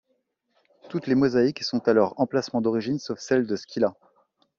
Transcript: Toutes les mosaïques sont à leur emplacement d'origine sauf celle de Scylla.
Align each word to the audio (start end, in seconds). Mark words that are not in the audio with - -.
Toutes 0.89 1.05
les 1.05 1.13
mosaïques 1.13 1.61
sont 1.63 1.87
à 1.87 1.93
leur 1.93 2.19
emplacement 2.19 2.59
d'origine 2.59 2.97
sauf 2.97 3.19
celle 3.19 3.45
de 3.45 3.55
Scylla. 3.55 3.93